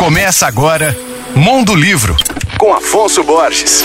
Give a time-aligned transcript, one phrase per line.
[0.00, 0.96] Começa agora
[1.36, 2.16] Mundo Livro,
[2.56, 3.84] com Afonso Borges.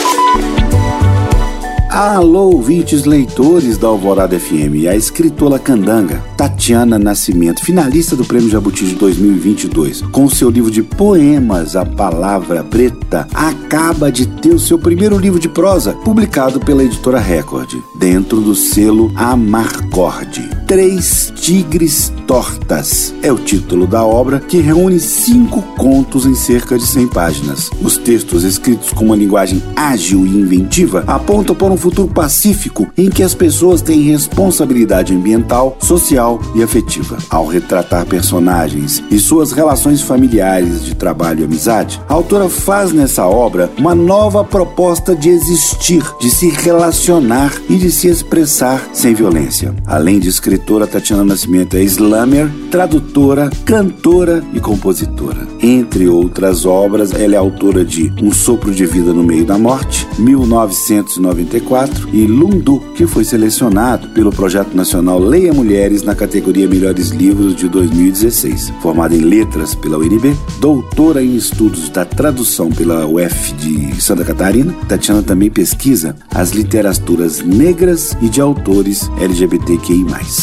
[1.90, 8.86] Alô, ouvintes leitores da Alvorada FM, a escritora candanga Tatiana Nascimento, finalista do Prêmio Jabuti
[8.86, 14.80] de 2022, com seu livro de poemas A Palavra Preta, acaba de ter o seu
[14.80, 20.65] primeiro livro de prosa, publicado pela editora Record, dentro do selo Amarcord.
[20.68, 26.86] Três Tigres Tortas é o título da obra, que reúne cinco contos em cerca de
[26.86, 27.70] 100 páginas.
[27.82, 33.12] Os textos, escritos com uma linguagem ágil e inventiva, apontam para um futuro pacífico em
[33.12, 37.18] que as pessoas têm responsabilidade ambiental, social e afetiva.
[37.30, 43.28] Ao retratar personagens e suas relações familiares de trabalho e amizade, a autora faz nessa
[43.28, 49.76] obra uma nova proposta de existir, de se relacionar e de se expressar sem violência.
[49.86, 55.46] Além de escritora, Tatiana Nascimento é slammer, tradutora, cantora e compositora.
[55.62, 60.08] Entre outras obras, ela é autora de Um Sopro de Vida no Meio da Morte,
[60.18, 67.56] 1994, e Lundu, que foi selecionado pelo Projeto Nacional Leia Mulheres na categoria Melhores Livros
[67.56, 68.72] de 2016.
[68.82, 74.74] Formada em Letras pela UNB, doutora em Estudos da Tradução pela UF de Santa Catarina,
[74.88, 80.06] Tatiana também pesquisa as literaturas negras e de autores LGBTQI+.